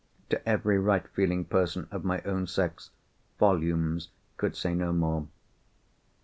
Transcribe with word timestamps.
To 0.31 0.49
every 0.49 0.79
right 0.79 1.07
feeling 1.09 1.45
person 1.45 1.87
of 1.91 2.03
my 2.03 2.21
own 2.23 2.47
sex, 2.47 2.89
volumes 3.37 4.09
could 4.37 4.55
say 4.57 4.73
no 4.73 4.91
more. 4.91 5.27